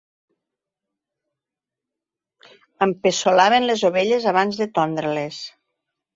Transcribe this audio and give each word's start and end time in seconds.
Empeçolaven 2.87 3.69
les 3.73 3.85
ovelles 3.93 4.27
abans 4.35 4.61
de 4.65 4.69
tondre-les. 4.81 5.41